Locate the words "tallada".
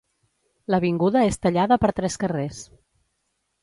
1.45-1.81